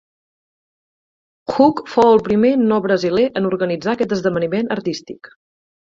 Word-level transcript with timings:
Hug 1.51 1.85
fou 1.93 2.09
el 2.15 2.25
primer 2.29 2.53
no 2.65 2.81
brasiler 2.89 3.29
en 3.43 3.53
organitzar 3.53 3.97
aquest 3.97 4.21
esdeveniment 4.21 4.77
artístic. 4.83 5.37